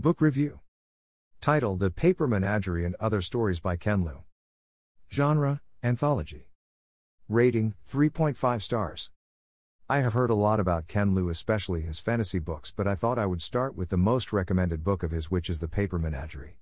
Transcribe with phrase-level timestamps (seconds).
[0.00, 0.60] Book Review
[1.42, 4.22] Title The Paper Menagerie and Other Stories by Ken Liu.
[5.12, 6.48] Genre Anthology.
[7.28, 9.10] Rating 3.5 stars.
[9.90, 13.18] I have heard a lot about Ken Liu, especially his fantasy books, but I thought
[13.18, 16.56] I would start with the most recommended book of his, which is The Paper Menagerie.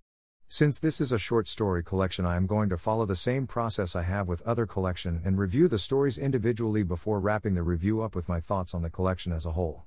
[0.48, 3.94] Since this is a short story collection, I am going to follow the same process
[3.94, 8.16] I have with other collection and review the stories individually before wrapping the review up
[8.16, 9.84] with my thoughts on the collection as a whole.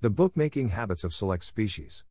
[0.00, 2.02] The bookmaking habits of select species.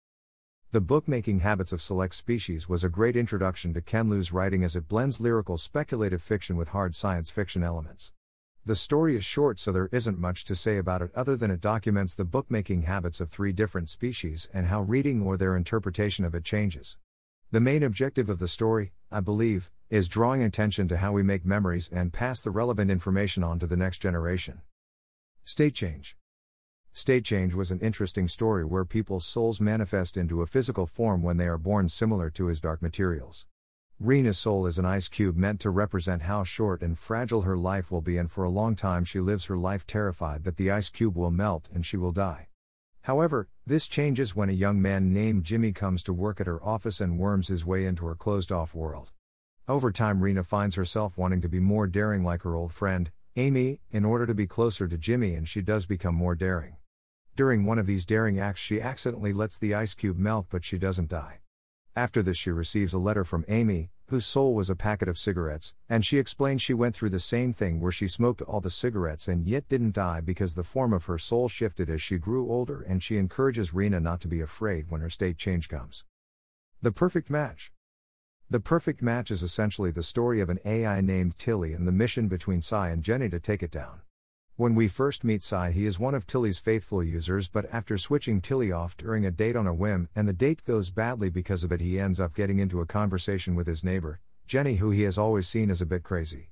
[0.74, 4.76] The bookmaking habits of select species was a great introduction to Ken Liu's writing as
[4.76, 8.12] it blends lyrical speculative fiction with hard science fiction elements.
[8.66, 11.62] The story is short, so there isn't much to say about it other than it
[11.62, 16.34] documents the bookmaking habits of three different species and how reading or their interpretation of
[16.34, 16.98] it changes.
[17.52, 21.46] The main objective of the story, I believe, is drawing attention to how we make
[21.46, 24.64] memories and pass the relevant information on to the next generation.
[25.44, 26.18] State change.
[26.96, 31.38] State change was an interesting story where people's souls manifest into a physical form when
[31.38, 33.48] they are born, similar to his dark materials.
[34.00, 37.92] Rina's soul is an ice cube meant to represent how short and fragile her life
[37.92, 40.90] will be, and for a long time she lives her life terrified that the ice
[40.90, 42.48] cube will melt and she will die.
[43.02, 47.02] However, this changes when a young man named Jimmy comes to work at her office
[47.02, 49.10] and worms his way into her closed off world.
[49.68, 53.80] Over time, Rina finds herself wanting to be more daring like her old friend, Amy,
[53.90, 56.76] in order to be closer to Jimmy, and she does become more daring.
[57.36, 60.78] During one of these daring acts, she accidentally lets the ice cube melt, but she
[60.78, 61.40] doesn't die.
[61.96, 65.74] After this, she receives a letter from Amy, whose soul was a packet of cigarettes,
[65.90, 69.28] and she explains she went through the same thing where she smoked all the cigarettes
[69.28, 72.82] and yet didn't die because the form of her soul shifted as she grew older,
[72.82, 76.06] and she encourages Rina not to be afraid when her state change comes.
[76.84, 77.72] The Perfect Match
[78.48, 82.28] The Perfect Match is essentially the story of an AI named Tilly and the mission
[82.28, 84.02] between Sai and Jenny to take it down.
[84.56, 88.40] When we first meet Sai, he is one of Tilly's faithful users, but after switching
[88.40, 91.72] Tilly off during a date on a whim, and the date goes badly because of
[91.72, 95.18] it, he ends up getting into a conversation with his neighbor, Jenny, who he has
[95.18, 96.52] always seen as a bit crazy.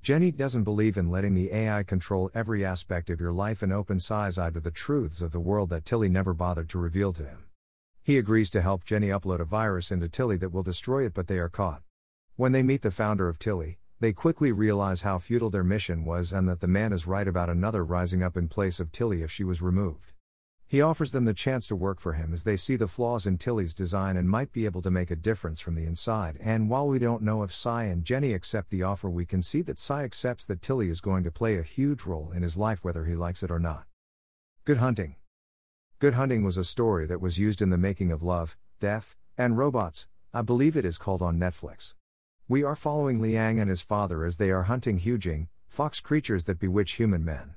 [0.00, 3.98] Jenny doesn't believe in letting the AI control every aspect of your life and open
[3.98, 7.24] Sai's eye to the truths of the world that Tilly never bothered to reveal to
[7.24, 7.46] him.
[8.04, 11.26] He agrees to help Jenny upload a virus into Tilly that will destroy it, but
[11.26, 11.82] they are caught.
[12.36, 16.32] When they meet the founder of Tilly, they quickly realize how futile their mission was
[16.32, 19.30] and that the man is right about another rising up in place of Tilly if
[19.30, 20.14] she was removed.
[20.66, 23.36] He offers them the chance to work for him as they see the flaws in
[23.36, 26.38] Tilly's design and might be able to make a difference from the inside.
[26.40, 29.62] And while we don't know if Sai and Jenny accept the offer, we can see
[29.62, 32.84] that Sai accepts that Tilly is going to play a huge role in his life
[32.84, 33.84] whether he likes it or not.
[34.64, 35.16] Good Hunting
[35.98, 39.58] Good Hunting was a story that was used in the making of Love, Death, and
[39.58, 41.94] Robots, I believe it is called on Netflix.
[42.50, 46.58] We are following Liang and his father as they are hunting Hujing, fox creatures that
[46.58, 47.54] bewitch human men.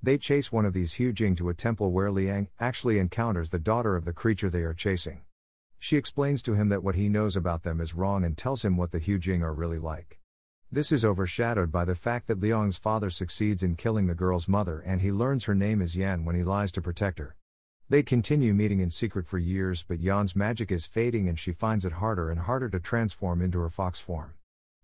[0.00, 3.96] They chase one of these Hujing to a temple where Liang actually encounters the daughter
[3.96, 5.22] of the creature they are chasing.
[5.80, 8.76] She explains to him that what he knows about them is wrong and tells him
[8.76, 10.20] what the Hujing are really like.
[10.70, 14.78] This is overshadowed by the fact that Liang's father succeeds in killing the girl's mother
[14.86, 17.34] and he learns her name is Yan when he lies to protect her.
[17.90, 21.86] They continue meeting in secret for years, but Yan's magic is fading and she finds
[21.86, 24.34] it harder and harder to transform into her fox form.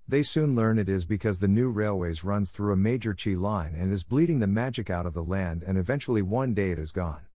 [0.08, 3.74] They soon learn it is because the new railways runs through a major chi line
[3.76, 6.92] and is bleeding the magic out of the land and eventually one day it is
[6.92, 7.26] gone.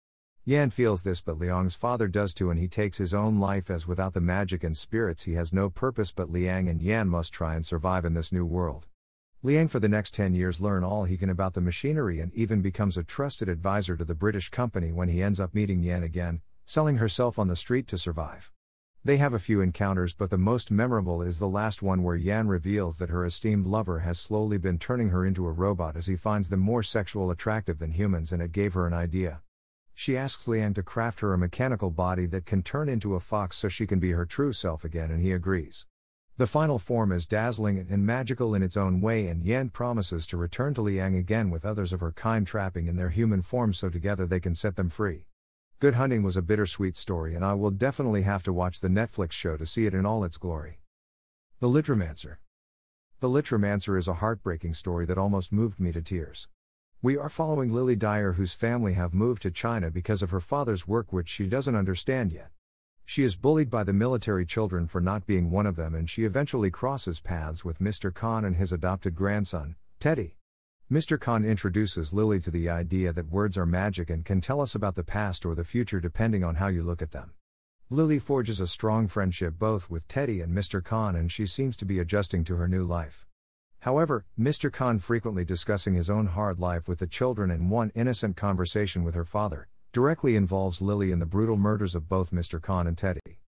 [0.46, 3.86] Yan feels this but Liang's father does too and he takes his own life as
[3.86, 7.54] without the magic and spirits he has no purpose but Liang and Yan must try
[7.54, 8.86] and survive in this new world.
[9.44, 12.60] Liang for the next 10 years learn all he can about the machinery and even
[12.60, 16.40] becomes a trusted advisor to the British company when he ends up meeting Yan again,
[16.66, 18.50] selling herself on the street to survive.
[19.04, 22.48] They have a few encounters but the most memorable is the last one where Yan
[22.48, 26.16] reveals that her esteemed lover has slowly been turning her into a robot as he
[26.16, 29.42] finds them more sexual attractive than humans and it gave her an idea.
[29.94, 33.56] She asks Liang to craft her a mechanical body that can turn into a fox
[33.56, 35.86] so she can be her true self again and he agrees.
[36.38, 40.36] The final form is dazzling and magical in its own way, and Yan promises to
[40.36, 43.90] return to Liang again with others of her kind trapping in their human form so
[43.90, 45.24] together they can set them free.
[45.80, 49.32] Good Hunting was a bittersweet story, and I will definitely have to watch the Netflix
[49.32, 50.78] show to see it in all its glory.
[51.58, 52.36] The Literomancer.
[53.18, 56.46] The Literomancer is a heartbreaking story that almost moved me to tears.
[57.02, 60.86] We are following Lily Dyer, whose family have moved to China because of her father's
[60.86, 62.50] work, which she doesn't understand yet.
[63.10, 66.26] She is bullied by the military children for not being one of them, and she
[66.26, 68.12] eventually crosses paths with Mr.
[68.12, 70.36] Kan and his adopted grandson, Teddy.
[70.92, 71.18] Mr.
[71.18, 74.94] Kan introduces Lily to the idea that words are magic and can tell us about
[74.94, 77.32] the past or the future depending on how you look at them.
[77.88, 80.84] Lily forges a strong friendship both with Teddy and Mr.
[80.84, 83.24] Kan, and she seems to be adjusting to her new life.
[83.80, 84.70] However, Mr.
[84.70, 89.14] Kan frequently discussing his own hard life with the children and one innocent conversation with
[89.14, 92.62] her father, directly involves Lily in the brutal murders of both Mr.
[92.62, 93.40] Kan and Teddy.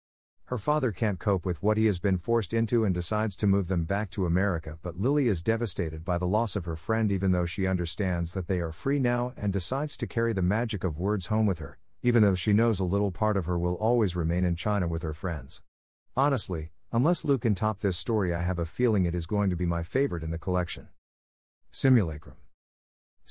[0.46, 3.68] Her father can't cope with what he has been forced into and decides to move
[3.68, 7.30] them back to America, but Lily is devastated by the loss of her friend even
[7.30, 10.98] though she understands that they are free now and decides to carry the magic of
[10.98, 14.16] words home with her, even though she knows a little part of her will always
[14.16, 15.62] remain in China with her friends.
[16.16, 19.56] Honestly, unless Liu can top this story, I have a feeling it is going to
[19.56, 20.88] be my favorite in the collection.
[21.70, 22.34] Simulacrum.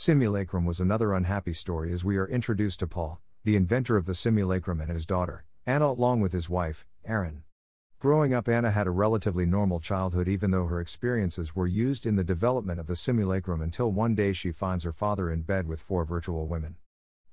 [0.09, 4.15] Simulacrum was another unhappy story as we are introduced to Paul, the inventor of the
[4.15, 7.43] simulacrum, and his daughter, Anna, along with his wife, Erin.
[7.99, 12.15] Growing up, Anna had a relatively normal childhood, even though her experiences were used in
[12.15, 15.81] the development of the simulacrum until one day she finds her father in bed with
[15.81, 16.77] four virtual women.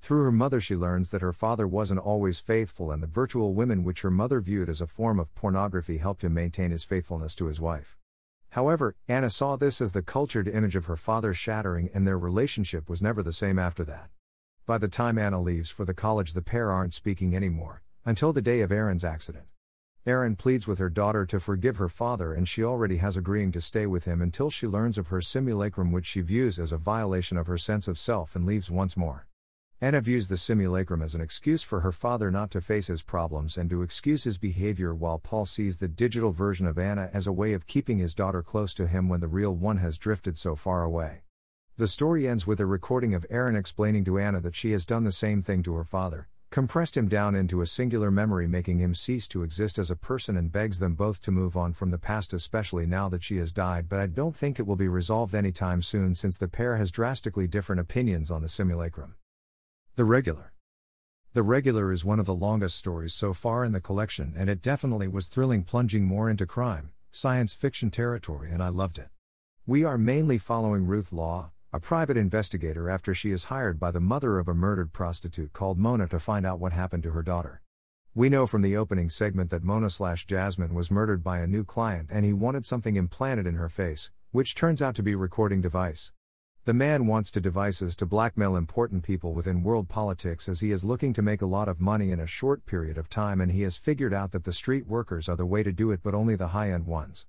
[0.00, 3.85] Through her mother, she learns that her father wasn't always faithful, and the virtual women,
[3.85, 7.47] which her mother viewed as a form of pornography, helped him maintain his faithfulness to
[7.47, 7.97] his wife.
[8.50, 12.88] However, Anna saw this as the cultured image of her father shattering, and their relationship
[12.88, 14.10] was never the same after that.
[14.66, 18.43] By the time Anna leaves for the college, the pair aren't speaking anymore, until the
[18.43, 19.46] day of Erin's accident.
[20.06, 23.60] Aaron pleads with her daughter to forgive her father, and she already has agreeing to
[23.60, 27.37] stay with him until she learns of her simulacrum, which she views as a violation
[27.37, 29.26] of her sense of self, and leaves once more.
[29.78, 33.58] Anna views the simulacrum as an excuse for her father not to face his problems
[33.58, 37.32] and to excuse his behavior, while Paul sees the digital version of Anna as a
[37.32, 40.55] way of keeping his daughter close to him when the real one has drifted so
[40.56, 41.25] far away.
[41.76, 45.05] The story ends with a recording of Erin explaining to Anna that she has done
[45.05, 48.94] the same thing to her father, compressed him down into a singular memory, making him
[48.94, 51.99] cease to exist as a person, and begs them both to move on from the
[51.99, 53.90] past, especially now that she has died.
[53.90, 57.46] But I don't think it will be resolved anytime soon since the pair has drastically
[57.46, 59.17] different opinions on the simulacrum.
[59.96, 60.52] The Regular.
[61.32, 64.60] The Regular is one of the longest stories so far in the collection, and it
[64.60, 69.08] definitely was thrilling, plunging more into crime, science fiction territory, and I loved it.
[69.64, 73.98] We are mainly following Ruth Law, a private investigator after she is hired by the
[73.98, 77.62] mother of a murdered prostitute called Mona to find out what happened to her daughter.
[78.14, 81.64] We know from the opening segment that Mona slash Jasmine was murdered by a new
[81.64, 85.16] client and he wanted something implanted in her face, which turns out to be a
[85.16, 86.12] recording device.
[86.66, 90.82] The man wants to devices to blackmail important people within world politics as he is
[90.82, 93.62] looking to make a lot of money in a short period of time and he
[93.62, 96.34] has figured out that the street workers are the way to do it but only
[96.34, 97.24] the high end ones.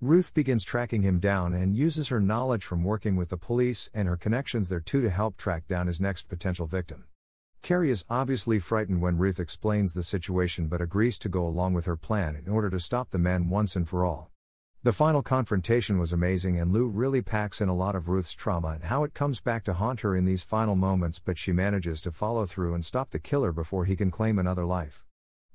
[0.00, 4.08] Ruth begins tracking him down and uses her knowledge from working with the police and
[4.08, 7.04] her connections there too to help track down his next potential victim.
[7.60, 11.84] Carrie is obviously frightened when Ruth explains the situation but agrees to go along with
[11.84, 14.27] her plan in order to stop the man once and for all.
[14.84, 18.68] The final confrontation was amazing, and Liu really packs in a lot of Ruth's trauma
[18.68, 22.00] and how it comes back to haunt her in these final moments, but she manages
[22.02, 25.04] to follow through and stop the killer before he can claim another life.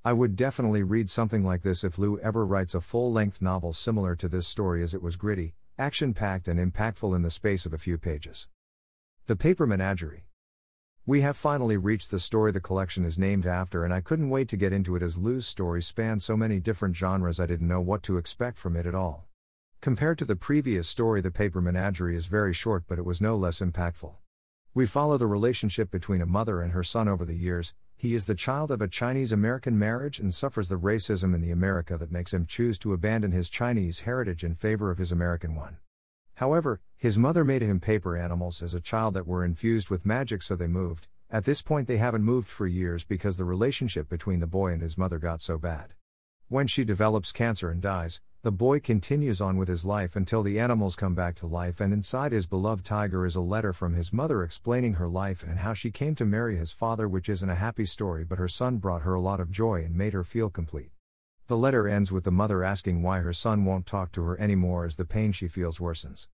[0.03, 3.71] I would definitely read something like this if Liu ever writes a full length novel
[3.71, 7.65] similar to this story, as it was gritty, action packed, and impactful in the space
[7.65, 8.49] of a few pages.
[9.27, 10.25] The Paper Menagerie.
[11.05, 14.47] We have finally reached the story the collection is named after, and I couldn't wait
[14.47, 17.81] to get into it as Liu's stories span so many different genres I didn't know
[17.81, 19.27] what to expect from it at all.
[19.81, 23.35] Compared to the previous story, The Paper Menagerie is very short, but it was no
[23.35, 24.13] less impactful.
[24.73, 27.73] We follow the relationship between a mother and her son over the years.
[27.97, 31.51] He is the child of a Chinese American marriage and suffers the racism in the
[31.51, 35.53] America that makes him choose to abandon his Chinese heritage in favor of his American
[35.53, 35.79] one.
[36.35, 40.41] However, his mother made him paper animals as a child that were infused with magic,
[40.41, 41.07] so they moved.
[41.29, 44.81] At this point, they haven't moved for years because the relationship between the boy and
[44.81, 45.93] his mother got so bad.
[46.47, 50.59] When she develops cancer and dies, the boy continues on with his life until the
[50.59, 54.13] animals come back to life, and inside his beloved tiger is a letter from his
[54.13, 57.55] mother explaining her life and how she came to marry his father, which isn't a
[57.55, 60.49] happy story, but her son brought her a lot of joy and made her feel
[60.49, 60.92] complete.
[61.47, 64.85] The letter ends with the mother asking why her son won't talk to her anymore
[64.85, 66.27] as the pain she feels worsens.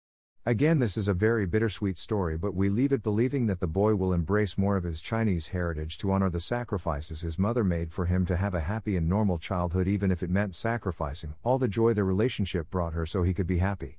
[0.45, 3.95] Again, this is a very bittersweet story, but we leave it believing that the boy
[3.95, 8.07] will embrace more of his Chinese heritage to honor the sacrifices his mother made for
[8.07, 11.69] him to have a happy and normal childhood, even if it meant sacrificing all the
[11.69, 13.99] joy the relationship brought her so he could be happy.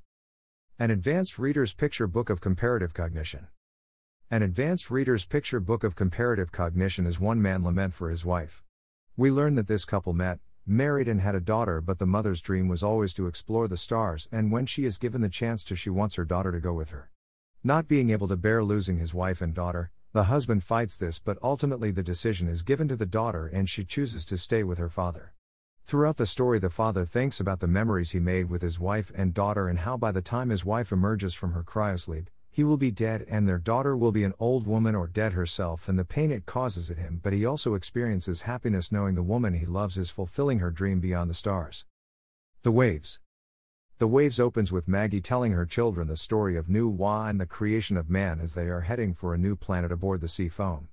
[0.77, 3.47] An Advanced Reader's Picture Book of Comparative Cognition.
[4.31, 8.63] An Advanced Reader's Picture Book of Comparative Cognition is one man lament for his wife.
[9.17, 10.39] We learn that this couple met,
[10.69, 14.29] married and had a daughter, but the mother's dream was always to explore the stars,
[14.31, 16.89] and when she is given the chance to, she wants her daughter to go with
[16.89, 17.09] her.
[17.63, 21.38] Not being able to bear losing his wife and daughter, the husband fights this, but
[21.43, 24.89] ultimately the decision is given to the daughter and she chooses to stay with her
[24.89, 25.33] father.
[25.85, 29.33] Throughout the story, the father thinks about the memories he made with his wife and
[29.33, 32.91] daughter and how by the time his wife emerges from her cryosleep, he will be
[32.91, 36.32] dead and their daughter will be an old woman or dead herself and the pain
[36.32, 40.10] it causes at him, but he also experiences happiness knowing the woman he loves is
[40.10, 41.86] fulfilling her dream beyond the stars.
[42.63, 43.20] The Waves.
[44.00, 47.98] The Waves opens with Maggie telling her children the story of Nüwa and the creation
[47.98, 50.89] of man as they are heading for a new planet aboard the sea foam.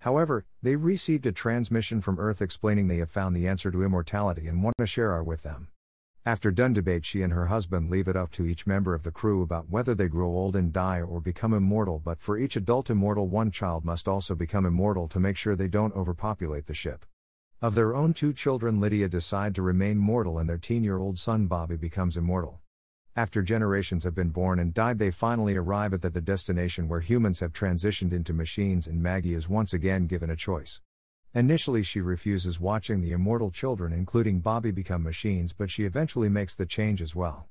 [0.00, 4.48] However, they received a transmission from Earth explaining they have found the answer to immortality
[4.48, 5.68] and want to share it with them.
[6.24, 9.10] After done debate, she and her husband leave it up to each member of the
[9.10, 11.98] crew about whether they grow old and die or become immortal.
[11.98, 15.66] But for each adult immortal, one child must also become immortal to make sure they
[15.66, 17.04] don't overpopulate the ship.
[17.60, 21.18] Of their own two children, Lydia decide to remain mortal, and their teen year old
[21.18, 22.60] son Bobby becomes immortal.
[23.16, 27.00] After generations have been born and died, they finally arrive at the, the destination where
[27.00, 30.80] humans have transitioned into machines, and Maggie is once again given a choice.
[31.34, 36.54] Initially, she refuses watching the immortal children, including Bobby, become machines, but she eventually makes
[36.54, 37.48] the change as well.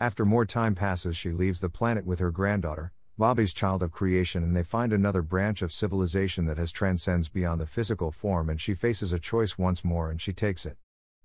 [0.00, 4.42] After more time passes, she leaves the planet with her granddaughter, Bobby's child of creation,
[4.42, 8.58] and they find another branch of civilization that has transcends beyond the physical form, and
[8.62, 10.78] she faces a choice once more and she takes it.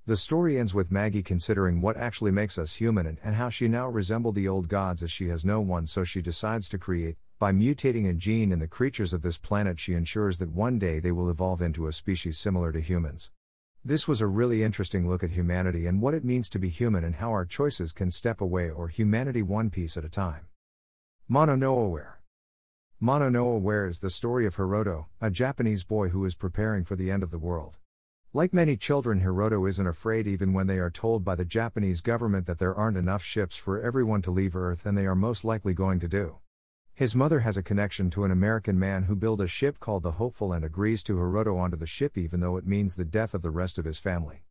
[0.05, 3.69] The story ends with Maggie considering what actually makes us human and, and how she
[3.69, 7.15] now resemble the old gods as she has no one, so she decides to create.
[7.43, 11.01] By mutating a gene in the creatures of this planet, she ensures that one day
[11.01, 13.31] they will evolve into a species similar to humans.
[13.83, 17.03] This was a really interesting look at humanity and what it means to be human
[17.03, 20.45] and how our choices can step away or humanity one piece at a time.
[21.27, 22.21] Mono no Aware
[23.01, 26.95] Mono no Aware is the story of Hiroto, a Japanese boy who is preparing for
[26.95, 27.77] the end of the world.
[28.31, 32.47] Like many children, Hiroto isn't afraid even when they are told by the Japanese government
[32.47, 35.73] that there aren't enough ships for everyone to leave Earth and they are most likely
[35.73, 36.38] going to do.
[36.95, 40.12] His mother has a connection to an American man who built a ship called the
[40.12, 43.41] Hopeful and agrees to Hiroto onto the ship even though it means the death of
[43.41, 44.43] the rest of his family.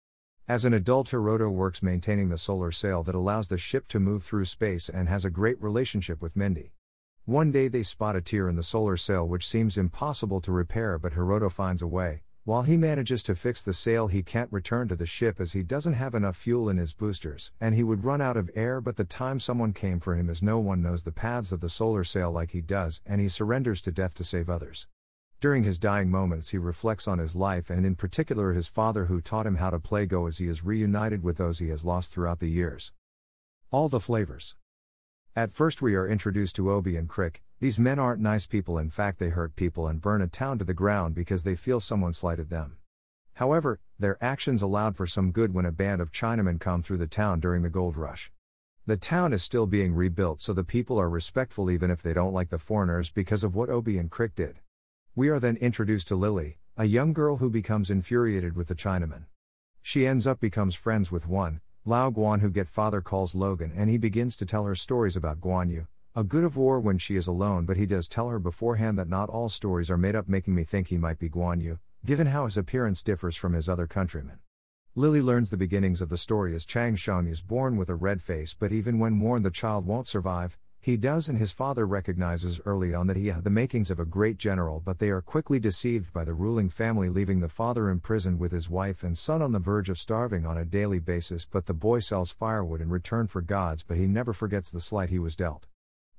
[0.48, 4.24] As an adult, Hiroto works maintaining the solar sail that allows the ship to move
[4.24, 6.72] through space and has a great relationship with Mindy.
[7.26, 10.98] One day they spot a tear in the solar sail which seems impossible to repair,
[10.98, 14.88] but Hiroto finds a way, while he manages to fix the sail, he can't return
[14.88, 18.02] to the ship as he doesn't have enough fuel in his boosters, and he would
[18.02, 18.80] run out of air.
[18.80, 21.68] But the time someone came for him, as no one knows the paths of the
[21.68, 24.88] solar sail like he does, and he surrenders to death to save others.
[25.40, 29.20] During his dying moments, he reflects on his life and, in particular, his father who
[29.20, 32.12] taught him how to play Go as he is reunited with those he has lost
[32.12, 32.92] throughout the years.
[33.70, 34.56] All the flavors.
[35.34, 38.90] At first, we are introduced to Obi and Crick, these men aren't nice people, in
[38.90, 42.12] fact, they hurt people and burn a town to the ground because they feel someone
[42.12, 42.76] slighted them.
[43.34, 47.06] However, their actions allowed for some good when a band of Chinamen come through the
[47.06, 48.30] town during the gold rush.
[48.84, 52.34] The town is still being rebuilt, so the people are respectful even if they don't
[52.34, 54.56] like the foreigners because of what Obi and Crick did.
[55.14, 59.24] We are then introduced to Lily, a young girl who becomes infuriated with the Chinamen.
[59.80, 63.90] She ends up becomes friends with one, Lao Guan who get father calls Logan and
[63.90, 67.16] he begins to tell her stories about Guan Yu, a good of war when she
[67.16, 70.28] is alone, but he does tell her beforehand that not all stories are made up,
[70.28, 73.68] making me think he might be Guan Yu, given how his appearance differs from his
[73.68, 74.38] other countrymen.
[74.94, 78.22] Lily learns the beginnings of the story as Chang Sheng is born with a red
[78.22, 82.60] face, but even when warned the child won't survive, he does, and his father recognizes
[82.66, 85.60] early on that he had the makings of a great general, but they are quickly
[85.60, 89.52] deceived by the ruling family, leaving the father imprisoned with his wife and son on
[89.52, 91.44] the verge of starving on a daily basis.
[91.44, 95.10] But the boy sells firewood in return for gods, but he never forgets the slight
[95.10, 95.68] he was dealt.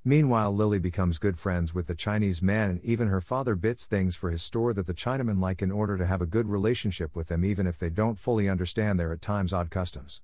[0.02, 4.16] Meanwhile, Lily becomes good friends with the Chinese man, and even her father bits things
[4.16, 7.28] for his store that the Chinamen like in order to have a good relationship with
[7.28, 10.22] them, even if they don't fully understand their at times odd customs.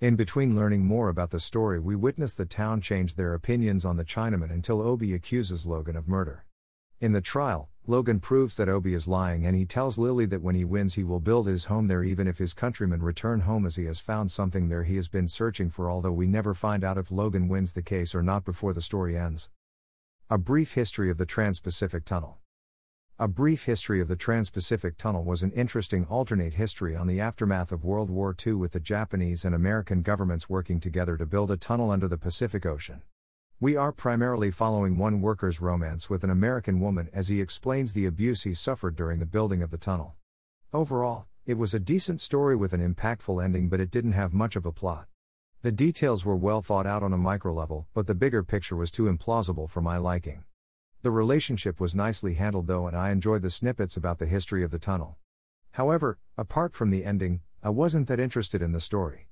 [0.00, 3.98] In between learning more about the story, we witness the town change their opinions on
[3.98, 6.46] the Chinaman until Obi accuses Logan of murder.
[7.00, 10.54] In the trial, Logan proves that Obi is lying and he tells Lily that when
[10.54, 13.76] he wins, he will build his home there even if his countrymen return home as
[13.76, 16.96] he has found something there he has been searching for, although we never find out
[16.96, 19.50] if Logan wins the case or not before the story ends.
[20.30, 22.38] A brief history of the Trans Pacific Tunnel.
[23.22, 27.20] A brief history of the Trans Pacific Tunnel was an interesting alternate history on the
[27.20, 31.50] aftermath of World War II with the Japanese and American governments working together to build
[31.50, 33.02] a tunnel under the Pacific Ocean.
[33.60, 38.06] We are primarily following one worker's romance with an American woman as he explains the
[38.06, 40.14] abuse he suffered during the building of the tunnel.
[40.72, 44.56] Overall, it was a decent story with an impactful ending, but it didn't have much
[44.56, 45.08] of a plot.
[45.60, 48.90] The details were well thought out on a micro level, but the bigger picture was
[48.90, 50.44] too implausible for my liking.
[51.02, 54.70] The relationship was nicely handled though, and I enjoyed the snippets about the history of
[54.70, 55.16] the tunnel.
[55.72, 59.28] However, apart from the ending, I wasn't that interested in the story.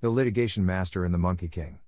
[0.00, 1.80] The Litigation Master and the Monkey King.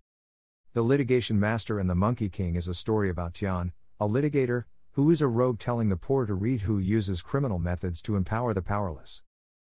[0.72, 5.08] The Litigation Master and the Monkey King is a story about Tian, a litigator, who
[5.12, 8.62] is a rogue telling the poor to read who uses criminal methods to empower the
[8.62, 9.22] powerless.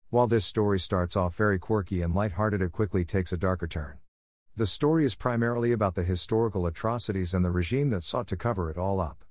[0.10, 3.98] While this story starts off very quirky and lighthearted, it quickly takes a darker turn.
[4.56, 8.70] The story is primarily about the historical atrocities and the regime that sought to cover
[8.70, 9.26] it all up.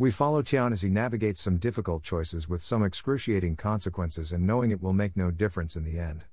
[0.00, 4.70] We follow Tian as he navigates some difficult choices with some excruciating consequences and knowing
[4.70, 6.24] it will make no difference in the end.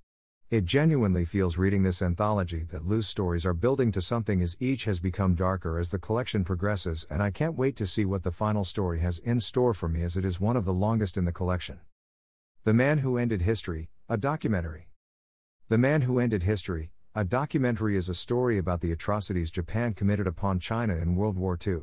[0.49, 4.85] It genuinely feels reading this anthology that Liu's stories are building to something as each
[4.85, 8.31] has become darker as the collection progresses, and I can't wait to see what the
[8.31, 11.25] final story has in store for me as it is one of the longest in
[11.25, 11.81] the collection.
[12.63, 14.87] The Man Who Ended History, a documentary.
[15.67, 20.25] The Man Who Ended History, a documentary is a story about the atrocities Japan committed
[20.25, 21.81] upon China in World War II.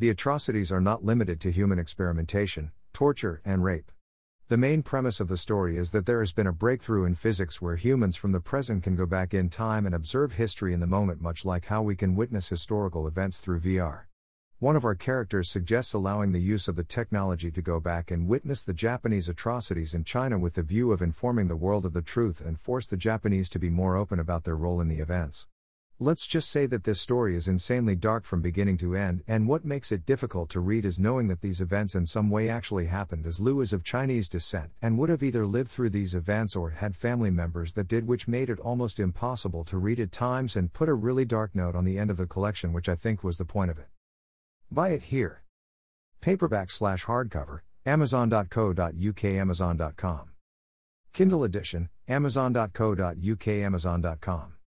[0.00, 3.90] The atrocities are not limited to human experimentation, torture, and rape.
[4.46, 7.60] The main premise of the story is that there has been a breakthrough in physics
[7.60, 10.86] where humans from the present can go back in time and observe history in the
[10.86, 14.04] moment, much like how we can witness historical events through VR.
[14.60, 18.28] One of our characters suggests allowing the use of the technology to go back and
[18.28, 22.02] witness the Japanese atrocities in China with the view of informing the world of the
[22.02, 25.48] truth and force the Japanese to be more open about their role in the events.
[26.00, 29.64] Let's just say that this story is insanely dark from beginning to end, and what
[29.64, 33.26] makes it difficult to read is knowing that these events in some way actually happened
[33.26, 36.70] as Liu is of Chinese descent and would have either lived through these events or
[36.70, 40.72] had family members that did, which made it almost impossible to read at times and
[40.72, 43.36] put a really dark note on the end of the collection, which I think was
[43.36, 43.88] the point of it.
[44.70, 45.42] Buy it here.
[46.20, 50.30] Paperback slash hardcover, amazon.co.uk, amazon.com.
[51.12, 54.52] Kindle edition, amazon.co.uk, amazon.com.